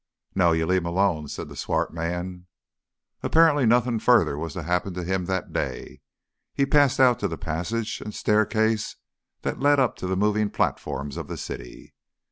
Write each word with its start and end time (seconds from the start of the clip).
"No 0.33 0.51
you 0.51 0.65
leave 0.65 0.79
'im 0.81 0.87
alone," 0.87 1.27
said 1.27 1.47
the 1.47 1.55
swart 1.55 1.93
man. 1.93 2.47
Apparently 3.21 3.67
nothing 3.67 3.99
further 3.99 4.35
was 4.35 4.53
to 4.53 4.63
happen 4.63 4.95
to 4.95 5.03
him 5.03 5.25
that 5.25 5.53
day. 5.53 6.01
He 6.55 6.65
passed 6.65 6.99
out 6.99 7.19
to 7.19 7.27
the 7.27 7.37
passage 7.37 8.01
and 8.01 8.11
staircase 8.11 8.95
that 9.43 9.59
led 9.59 9.79
up 9.79 9.95
to 9.97 10.07
the 10.07 10.17
moving 10.17 10.49
platforms 10.49 11.17
of 11.17 11.27
the 11.27 11.37
city. 11.37 11.93